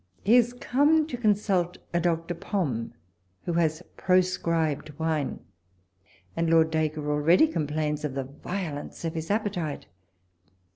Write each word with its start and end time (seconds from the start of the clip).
He 0.23 0.35
is 0.35 0.53
come 0.53 1.05
to 1.05 1.15
consult 1.15 1.77
a 1.93 1.99
Doctor 1.99 2.33
Pomme 2.33 2.95
who 3.45 3.53
has 3.53 3.83
prescribed 3.97 4.97
wine, 4.97 5.41
and 6.35 6.49
Lord 6.49 6.71
Dacre 6.71 7.11
already 7.11 7.45
complains 7.45 8.03
of 8.03 8.15
the 8.15 8.23
violence 8.23 9.05
of 9.05 9.13
his 9.13 9.29
appe 9.29 9.51
tite. 9.51 9.85